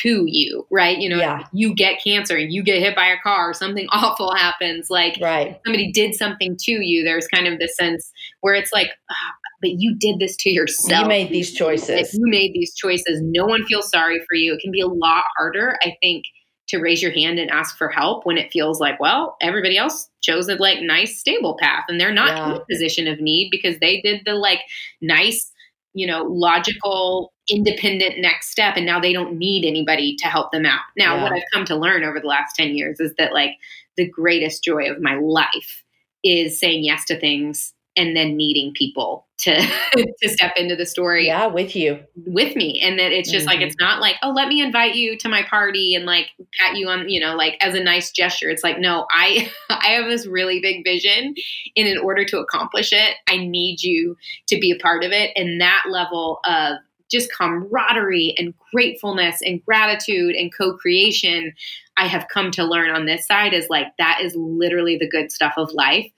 [0.02, 0.98] to you, right?
[0.98, 1.46] You know, yeah.
[1.52, 5.60] you get cancer you get hit by a car, something awful happens, like right.
[5.64, 7.04] somebody did something to you.
[7.04, 11.02] There's kind of this sense where it's like, oh, but you did this to yourself.
[11.02, 11.88] You made these choices.
[11.88, 13.20] If you made these choices.
[13.22, 14.54] No one feels sorry for you.
[14.54, 16.24] It can be a lot harder, I think,
[16.68, 20.08] to raise your hand and ask for help when it feels like, well, everybody else
[20.22, 22.46] chose a like nice, stable path and they're not yeah.
[22.46, 24.60] in a position of need because they did the like
[25.00, 25.52] nice,
[25.94, 30.64] you know, logical independent next step and now they don't need anybody to help them
[30.64, 30.80] out.
[30.96, 31.22] Now, yeah.
[31.22, 33.52] what I've come to learn over the last 10 years is that like
[33.96, 35.84] the greatest joy of my life
[36.24, 39.54] is saying yes to things and then needing people to
[40.22, 43.58] to step into the story yeah with you with me and that it's just mm-hmm.
[43.58, 46.26] like it's not like oh let me invite you to my party and like
[46.58, 49.88] pat you on you know like as a nice gesture it's like no i i
[49.88, 51.34] have this really big vision
[51.76, 55.30] and in order to accomplish it i need you to be a part of it
[55.36, 56.76] and that level of
[57.10, 61.52] just camaraderie and gratefulness and gratitude and co-creation
[61.96, 65.30] I have come to learn on this side is like that is literally the good
[65.30, 66.10] stuff of life.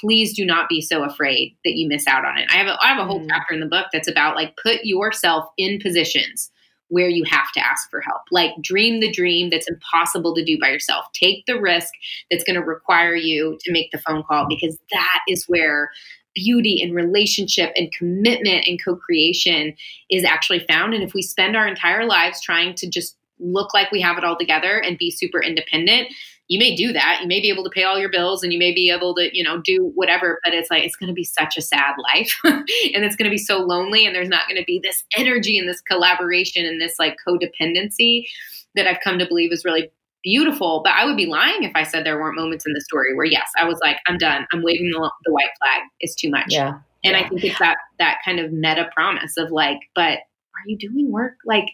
[0.00, 2.48] Please do not be so afraid that you miss out on it.
[2.50, 3.28] I have a, I have a whole mm.
[3.28, 6.50] chapter in the book that's about like put yourself in positions
[6.88, 8.20] where you have to ask for help.
[8.30, 11.06] Like dream the dream that's impossible to do by yourself.
[11.14, 11.88] Take the risk
[12.30, 15.90] that's going to require you to make the phone call because that is where
[16.34, 19.74] beauty and relationship and commitment and co-creation
[20.10, 23.90] is actually found and if we spend our entire lives trying to just look like
[23.90, 26.08] we have it all together and be super independent
[26.52, 28.58] you may do that you may be able to pay all your bills and you
[28.58, 31.24] may be able to you know do whatever but it's like it's going to be
[31.24, 34.60] such a sad life and it's going to be so lonely and there's not going
[34.60, 38.26] to be this energy and this collaboration and this like codependency
[38.74, 39.90] that i've come to believe is really
[40.22, 40.82] beautiful.
[40.84, 43.26] But I would be lying if I said there weren't moments in the story where,
[43.26, 44.46] yes, I was like, I'm done.
[44.52, 45.82] I'm waving the, the white flag.
[46.00, 46.46] It's too much.
[46.48, 46.78] Yeah.
[47.04, 47.18] And yeah.
[47.18, 51.10] I think it's that that kind of meta promise of like, but are you doing
[51.10, 51.34] work?
[51.44, 51.66] Like,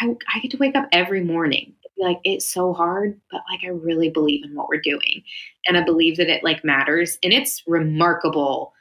[0.00, 1.74] I I get to wake up every morning.
[2.00, 5.22] Like it's so hard, but like I really believe in what we're doing,
[5.66, 8.72] and I believe that it like matters, and it's remarkable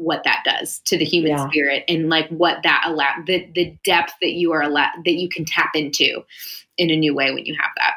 [0.00, 1.46] what that does to the human yeah.
[1.48, 5.28] spirit and like what that allow the the depth that you are allowed that you
[5.28, 6.22] can tap into
[6.78, 7.92] in a new way when you have that.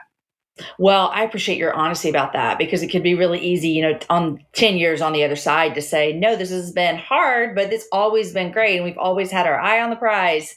[0.77, 3.97] Well, I appreciate your honesty about that because it could be really easy, you know,
[4.09, 7.73] on 10 years on the other side to say, no, this has been hard, but
[7.73, 8.75] it's always been great.
[8.75, 10.53] And we've always had our eye on the prize.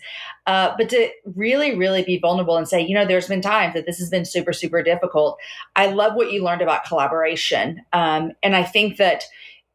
[0.47, 3.85] Uh, but to really, really be vulnerable and say, you know, there's been times that
[3.87, 5.39] this has been super, super difficult.
[5.75, 7.83] I love what you learned about collaboration.
[7.93, 9.25] Um, and I think that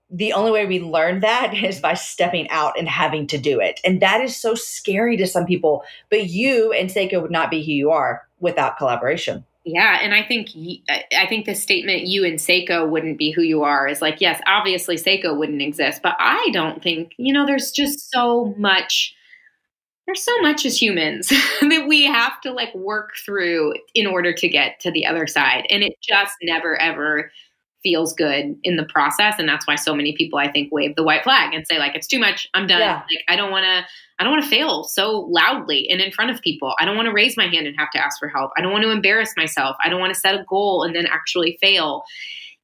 [0.09, 3.79] the only way we learn that is by stepping out and having to do it.
[3.83, 5.83] And that is so scary to some people.
[6.09, 9.45] But you and Sseko would not be who you are without collaboration.
[9.63, 10.49] Yeah, and I think
[10.89, 14.41] I think the statement "you and Sseko wouldn't be who you are" is like, yes,
[14.47, 17.45] obviously Sseko wouldn't exist, but I don't think you know.
[17.45, 19.15] There's just so much.
[20.05, 21.29] There's so much as humans
[21.61, 25.65] that we have to like work through in order to get to the other side,
[25.69, 27.31] and it just never ever
[27.83, 31.03] feels good in the process and that's why so many people i think wave the
[31.03, 32.47] white flag and say like it's too much.
[32.53, 32.79] I'm done.
[32.79, 32.95] Yeah.
[32.95, 33.85] like i don't want to
[34.19, 36.75] i don't want to fail so loudly and in front of people.
[36.79, 38.51] I don't want to raise my hand and have to ask for help.
[38.55, 39.75] I don't want to embarrass myself.
[39.83, 42.03] I don't want to set a goal and then actually fail.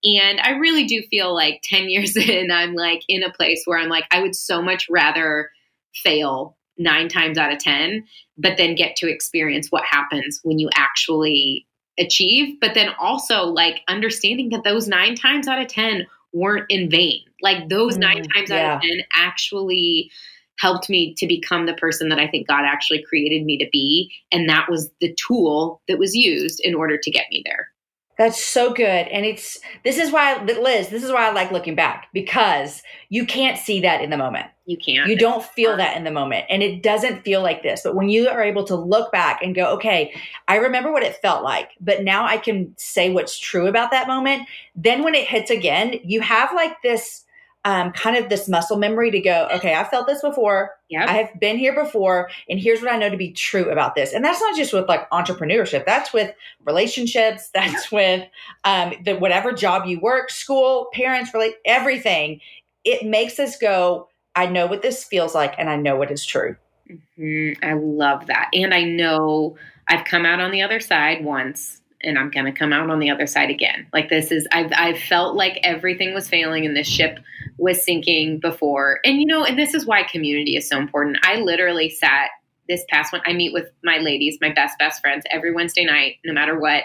[0.04, 3.80] And i really do feel like 10 years in i'm like in a place where
[3.80, 5.50] i'm like i would so much rather
[5.95, 8.03] fail nine times out of 10
[8.37, 11.65] but then get to experience what happens when you actually
[11.99, 16.89] achieve, but then also like understanding that those nine times out of 10 weren't in
[16.89, 17.21] vain.
[17.41, 18.73] Like those mm, nine times yeah.
[18.73, 20.11] out of 10 actually
[20.59, 24.11] helped me to become the person that I think God actually created me to be.
[24.31, 27.69] And that was the tool that was used in order to get me there.
[28.17, 29.08] That's so good.
[29.08, 33.25] And it's this is why Liz, this is why I like looking back because you
[33.25, 34.47] can't see that in the moment.
[34.65, 35.08] You can't.
[35.08, 36.45] You don't feel that in the moment.
[36.49, 37.82] And it doesn't feel like this.
[37.84, 40.13] But when you are able to look back and go, okay,
[40.47, 44.08] I remember what it felt like, but now I can say what's true about that
[44.08, 44.47] moment.
[44.75, 47.23] Then when it hits again, you have like this
[47.65, 50.71] um, kind of this muscle memory to go, okay, I felt this before.
[50.89, 51.09] Yep.
[51.09, 54.13] I have been here before, and here's what I know to be true about this.
[54.13, 55.85] And that's not just with like entrepreneurship.
[55.85, 57.49] That's with relationships.
[57.53, 58.25] That's with
[58.63, 62.39] um, the whatever job you work, school, parents, relate everything.
[62.83, 64.07] It makes us go.
[64.35, 66.55] I know what this feels like, and I know what is true.
[66.89, 67.65] Mm-hmm.
[67.65, 72.17] I love that, and I know I've come out on the other side once and
[72.17, 73.88] I'm going to come out on the other side again.
[73.93, 77.19] Like this is, I've, I've felt like everything was failing and this ship
[77.57, 78.99] was sinking before.
[79.03, 81.17] And, you know, and this is why community is so important.
[81.23, 82.29] I literally sat
[82.67, 86.15] this past one, I meet with my ladies, my best, best friends every Wednesday night,
[86.25, 86.83] no matter what.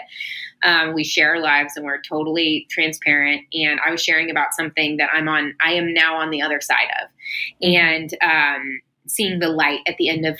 [0.63, 3.41] Um, we share our lives and we're totally transparent.
[3.53, 6.61] And I was sharing about something that I'm on, I am now on the other
[6.61, 7.09] side of.
[7.61, 7.75] Mm-hmm.
[7.75, 10.39] And, um, seeing the light at the end of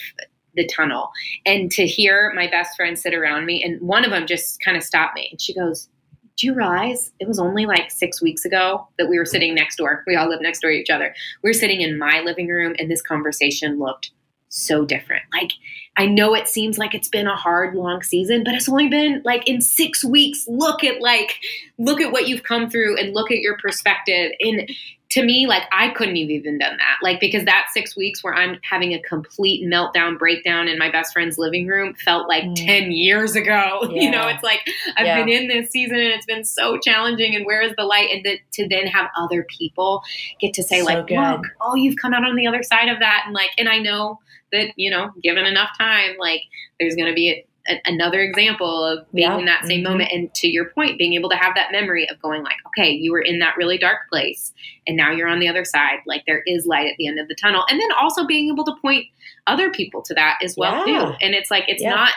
[0.56, 1.10] the tunnel.
[1.46, 4.76] And to hear my best friend sit around me and one of them just kind
[4.76, 5.88] of stopped me and she goes
[6.36, 9.76] do you realize it was only like six weeks ago that we were sitting next
[9.76, 10.02] door?
[10.04, 11.14] We all live next door to each other.
[11.44, 14.10] We were sitting in my living room and this conversation looked
[14.48, 15.22] so different.
[15.32, 15.52] Like
[15.96, 19.22] i know it seems like it's been a hard long season but it's only been
[19.24, 21.38] like in six weeks look at like
[21.78, 24.32] look at what you've come through and look at your perspective.
[24.40, 24.68] And
[25.14, 26.96] to me, like I couldn't have even done that.
[27.00, 31.12] Like because that six weeks where I'm having a complete meltdown, breakdown in my best
[31.12, 32.56] friend's living room felt like mm.
[32.56, 33.80] ten years ago.
[33.90, 34.04] Yeah.
[34.04, 34.60] You know, it's like
[34.98, 35.24] I've yeah.
[35.24, 37.34] been in this season and it's been so challenging.
[37.34, 38.10] And where is the light?
[38.12, 40.02] And the, to then have other people
[40.40, 41.16] get to say so like, good.
[41.16, 43.78] look, oh, you've come out on the other side of that, and like, and I
[43.78, 44.18] know
[44.52, 46.42] that you know, given enough time, like
[46.78, 49.38] there's going to be a, a, another example of being yeah.
[49.38, 49.92] in that same mm-hmm.
[49.92, 50.12] moment.
[50.12, 53.12] And to your point, being able to have that memory of going like, okay, you
[53.12, 54.52] were in that really dark place
[54.86, 55.98] and now you're on the other side.
[56.06, 57.64] Like there is light at the end of the tunnel.
[57.68, 59.06] And then also being able to point
[59.46, 61.06] other people to that as well yeah.
[61.06, 61.14] too.
[61.20, 61.90] And it's like, it's yeah.
[61.90, 62.12] not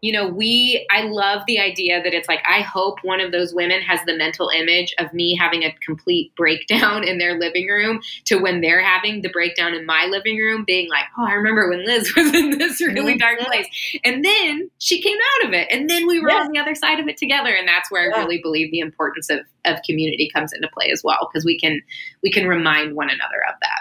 [0.00, 3.52] you know, we, I love the idea that it's like, I hope one of those
[3.52, 8.00] women has the mental image of me having a complete breakdown in their living room
[8.24, 11.68] to when they're having the breakdown in my living room, being like, oh, I remember
[11.68, 13.46] when Liz was in this really dark mm-hmm.
[13.46, 13.98] place.
[14.04, 15.68] And then she came out of it.
[15.70, 17.50] And then we were on the other side of it together.
[17.50, 18.16] And that's where yeah.
[18.16, 21.58] I really believe the importance of, of community comes into play as well, because we
[21.58, 21.82] can,
[22.22, 23.80] we can remind one another of that.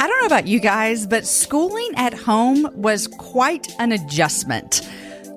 [0.00, 4.80] I don't know about you guys, but schooling at home was quite an adjustment.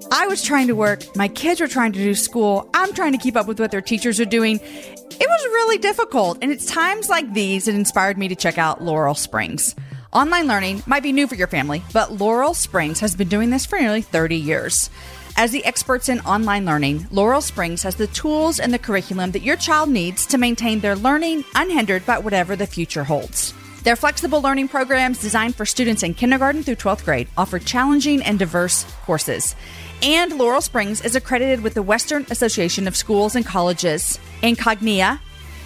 [0.10, 3.18] I was trying to work, my kids were trying to do school, I'm trying to
[3.18, 4.62] keep up with what their teachers are doing.
[4.62, 8.82] It was really difficult, and it's times like these that inspired me to check out
[8.82, 9.76] Laurel Springs.
[10.14, 13.66] Online learning might be new for your family, but Laurel Springs has been doing this
[13.66, 14.90] for nearly 30 years.
[15.36, 19.44] As the experts in online learning, Laurel Springs has the tools and the curriculum that
[19.44, 23.54] your child needs to maintain their learning unhindered by whatever the future holds.
[23.84, 28.40] Their flexible learning programs designed for students in kindergarten through 12th grade offer challenging and
[28.40, 29.56] diverse courses.
[30.02, 35.20] And Laurel Springs is accredited with the Western Association of Schools and Colleges, Incognia,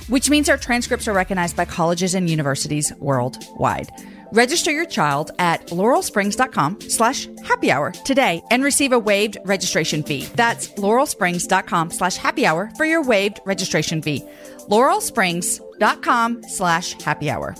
[0.08, 3.92] which means their transcripts are recognized by colleges and universities worldwide.
[4.34, 10.26] Register your child at laurelsprings.com slash happy hour today and receive a waived registration fee.
[10.36, 14.24] That's laurelsprings.com slash happy hour for your waived registration fee.
[14.70, 17.56] laurelsprings.com slash happy hour.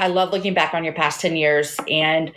[0.00, 2.32] I love looking back on your past 10 years and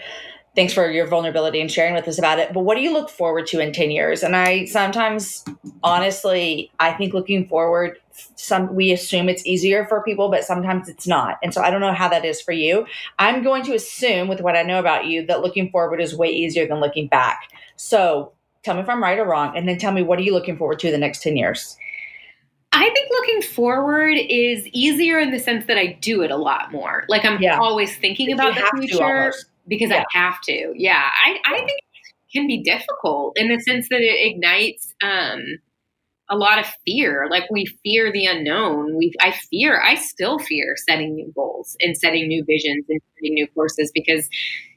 [0.53, 2.53] thanks for your vulnerability and sharing with us about it.
[2.53, 4.21] But what do you look forward to in 10 years?
[4.21, 5.45] And I sometimes,
[5.81, 7.97] honestly, I think looking forward,
[8.35, 11.39] some we assume it's easier for people, but sometimes it's not.
[11.41, 12.85] And so I don't know how that is for you.
[13.17, 16.29] I'm going to assume with what I know about you that looking forward is way
[16.29, 17.49] easier than looking back.
[17.77, 19.57] So tell me if I'm right or wrong.
[19.57, 21.77] And then tell me what are you looking forward to the next 10 years?
[22.73, 26.71] I think looking forward is easier in the sense that I do it a lot
[26.71, 27.05] more.
[27.07, 27.59] Like I'm yeah.
[27.59, 29.33] always thinking if about the future
[29.67, 30.03] because yeah.
[30.13, 30.73] I have to.
[30.75, 35.59] Yeah, I, I think it can be difficult in the sense that it ignites um,
[36.29, 37.27] a lot of fear.
[37.29, 38.97] Like we fear the unknown.
[38.97, 39.79] We I fear.
[39.81, 44.27] I still fear setting new goals and setting new visions and setting new courses because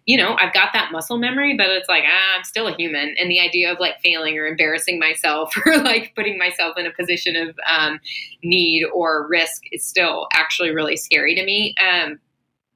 [0.06, 3.16] you know, I've got that muscle memory, but it's like, ah, I'm still a human.
[3.18, 6.92] And the idea of like failing or embarrassing myself or like putting myself in a
[6.92, 7.98] position of um,
[8.42, 11.74] need or risk is still actually really scary to me.
[11.84, 12.20] Um,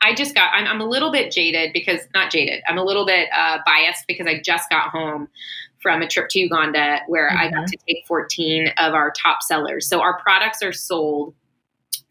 [0.02, 3.04] I just got, I'm, I'm, a little bit jaded because, not jaded, I'm a little
[3.04, 5.28] bit uh, biased because I just got home
[5.82, 7.38] from a trip to Uganda where mm-hmm.
[7.38, 7.66] I got mm-hmm.
[7.66, 9.86] to take 14 of our top sellers.
[9.86, 11.34] So our products are sold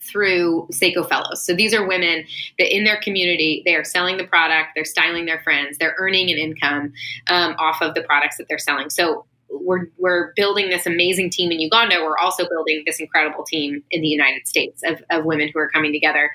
[0.10, 1.45] through Sseko Fellows.
[1.45, 2.26] So these are women
[2.58, 6.32] that in their community, they are selling the product, they're styling their friends, they're earning
[6.32, 6.93] an income
[7.28, 8.89] um, off of the products that they're selling.
[8.89, 11.95] So we're, we're building this amazing team in Uganda.
[12.04, 15.70] We're also building this incredible team in the United States of, of women who are
[15.70, 16.32] coming together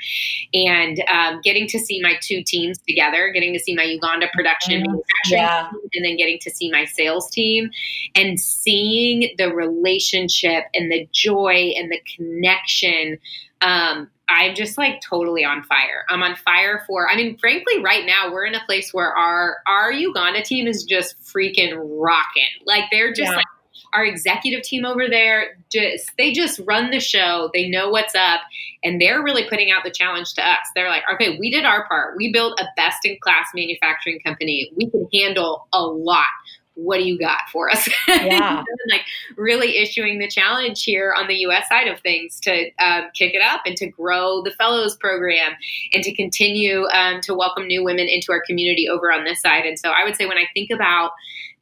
[0.52, 4.82] and um, getting to see my two teams together, getting to see my Uganda production
[4.82, 5.68] mm, manufacturing yeah.
[5.70, 7.70] team, and then getting to see my sales team
[8.14, 13.18] and seeing the relationship and the joy and the connection
[13.64, 16.04] um, I'm just like totally on fire.
[16.08, 19.56] I'm on fire for I mean frankly right now we're in a place where our
[19.66, 22.48] our Uganda team is just freaking rocking.
[22.66, 23.36] Like they're just yeah.
[23.36, 23.46] like
[23.92, 27.50] our executive team over there just they just run the show.
[27.52, 28.40] They know what's up
[28.82, 30.66] and they're really putting out the challenge to us.
[30.74, 32.16] They're like, "Okay, we did our part.
[32.16, 34.70] We built a best in class manufacturing company.
[34.76, 36.26] We can handle a lot."
[36.74, 37.88] What do you got for us?
[38.06, 38.62] Yeah.
[38.90, 39.02] like
[39.36, 43.42] really issuing the challenge here on the US side of things to um, kick it
[43.42, 45.52] up and to grow the fellows program
[45.92, 49.64] and to continue um, to welcome new women into our community over on this side.
[49.64, 51.10] And so I would say when I think about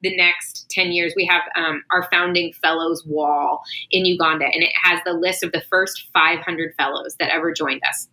[0.02, 4.72] the next 10 years, we have um, our founding fellows wall in Uganda, and it
[4.82, 8.08] has the list of the first 500 fellows that ever joined us.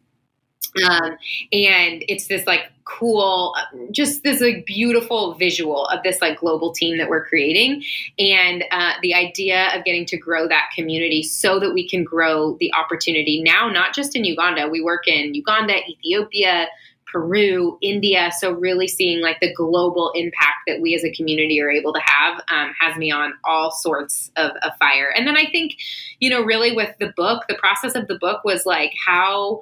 [0.88, 1.18] Um,
[1.52, 3.56] and it's this like cool,
[3.92, 7.84] just this like beautiful visual of this like global team that we're creating,
[8.18, 12.56] and uh, the idea of getting to grow that community so that we can grow
[12.60, 14.68] the opportunity now, not just in Uganda.
[14.70, 16.68] We work in Uganda, Ethiopia,
[17.12, 18.32] Peru, India.
[18.38, 22.02] So really seeing like the global impact that we as a community are able to
[22.04, 25.12] have um, has me on all sorts of, of fire.
[25.16, 25.78] And then I think,
[26.20, 29.62] you know, really with the book, the process of the book was like how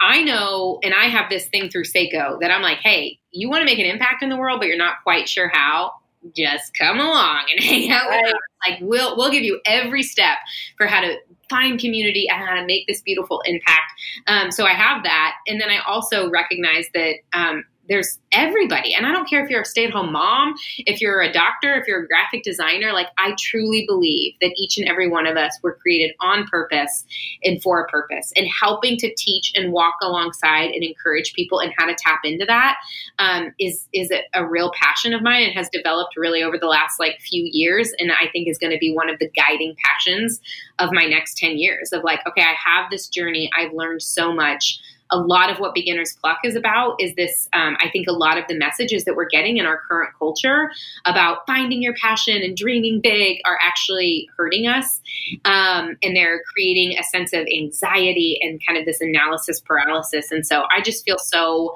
[0.00, 3.62] I know, and I have this thing through Sseko that I'm like, hey, you want
[3.62, 5.92] to make an impact in the world, but you're not quite sure how.
[6.34, 8.22] Just come along and hang out right.
[8.24, 8.40] with us.
[8.68, 10.38] Like we'll we'll give you every step
[10.76, 11.16] for how to
[11.48, 13.92] find community and how to make this beautiful impact.
[14.26, 18.94] Um, so I have that, and then I also recognize that um, there's everybody.
[18.94, 21.74] And I don't care if you're a stay at home mom, if you're a doctor,
[21.74, 25.36] if you're a graphic designer, like I truly believe that each and every one of
[25.36, 27.04] us were created on purpose
[27.44, 28.32] and for a purpose.
[28.36, 32.44] And helping to teach and walk alongside and encourage people and how to tap into
[32.46, 32.76] that
[33.18, 36.66] um, is is a, a real passion of mine and has developed really over the
[36.66, 37.92] last like few years.
[37.98, 40.40] And I think is going to be one of the guiding passions
[40.78, 43.50] of my next 10 years of like, okay, I have this journey.
[43.56, 44.80] I've learned so much
[45.10, 48.38] a lot of what beginner's pluck is about is this um, i think a lot
[48.38, 50.70] of the messages that we're getting in our current culture
[51.04, 55.00] about finding your passion and dreaming big are actually hurting us.
[55.44, 60.30] Um, and they're creating a sense of anxiety and kind of this analysis paralysis.
[60.30, 61.74] And so i just feel so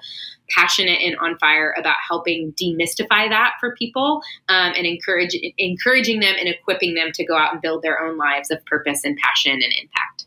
[0.50, 6.34] passionate and on fire about helping demystify that for people um, and encourage encouraging them
[6.38, 9.52] and equipping them to go out and build their own lives of purpose and passion
[9.52, 10.26] and impact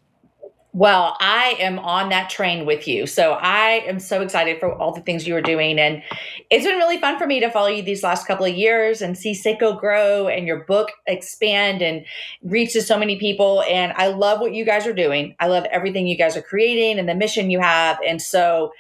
[0.76, 3.06] well, I am on that train with you.
[3.06, 5.78] So I am so excited for all the things you are doing.
[5.78, 6.02] And
[6.50, 9.16] it's been really fun for me to follow you these last couple of years and
[9.16, 12.04] see Sseko grow and your book expand and
[12.42, 13.64] reach to so many people.
[13.70, 15.36] And I love what you guys are doing.
[15.40, 18.00] I love everything you guys are creating and the mission you have.
[18.06, 18.72] And so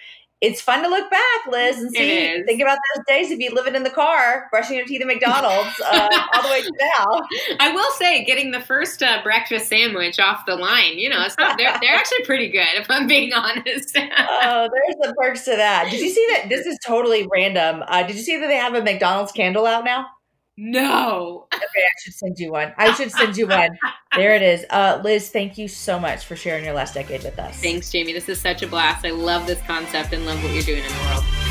[0.43, 2.43] it's fun to look back, Liz, and see.
[2.43, 5.79] Think about those days of you living in the car, brushing your teeth at McDonald's,
[5.79, 7.21] uh, all the way to now.
[7.61, 11.57] I will say, getting the first uh, breakfast sandwich off the line, you know, not,
[11.57, 13.95] they're, they're actually pretty good, if I'm being honest.
[13.97, 15.89] oh, there's the perks to that.
[15.89, 16.49] Did you see that?
[16.49, 17.81] This is totally random.
[17.87, 20.07] Uh, did you see that they have a McDonald's candle out now?
[20.55, 21.47] No.
[21.53, 22.73] okay, I should send you one.
[22.77, 23.69] I should send you one.
[24.15, 24.65] There it is.
[24.69, 27.59] Uh, Liz, thank you so much for sharing your last decade with us.
[27.59, 28.13] Thanks, Jamie.
[28.13, 29.05] This is such a blast.
[29.05, 31.42] I love this concept and love what you're doing in the world.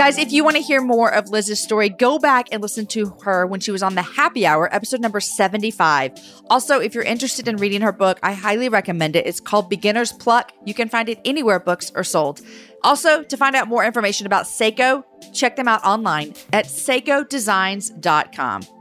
[0.00, 3.14] Guys, if you want to hear more of Liz's story, go back and listen to
[3.20, 6.12] her when she was on the happy hour, episode number 75.
[6.48, 9.26] Also, if you're interested in reading her book, I highly recommend it.
[9.26, 10.52] It's called Beginner's Pluck.
[10.64, 12.40] You can find it anywhere books are sold.
[12.82, 18.79] Also, to find out more information about Sseko, check them out online at ssekodesigns.com.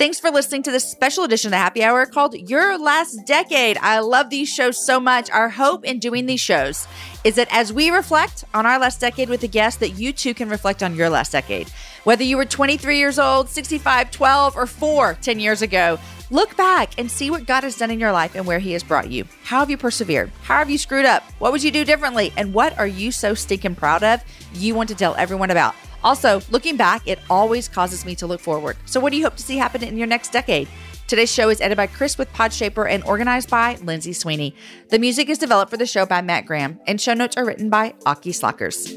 [0.00, 3.76] Thanks for listening to this special edition of the Happy Hour called Your Last Decade.
[3.76, 5.28] I love these shows so much.
[5.28, 6.88] Our hope in doing these shows
[7.22, 10.32] is that as we reflect on our last decade with a guest, that you too
[10.32, 11.68] can reflect on your last decade.
[12.04, 15.98] Whether you were 23 years old, 65, 12, or 4 10 years ago,
[16.30, 18.82] look back and see what God has done in your life and where He has
[18.82, 19.26] brought you.
[19.44, 20.32] How have you persevered?
[20.44, 21.24] How have you screwed up?
[21.40, 22.32] What would you do differently?
[22.38, 24.22] And what are you so stinking proud of
[24.54, 25.74] you want to tell everyone about?
[26.02, 28.76] Also, looking back, it always causes me to look forward.
[28.86, 30.68] So, what do you hope to see happen in your next decade?
[31.06, 34.54] Today's show is edited by Chris with Podshaper and organized by Lindsay Sweeney.
[34.90, 37.68] The music is developed for the show by Matt Graham, and show notes are written
[37.68, 38.96] by Aki Slockers.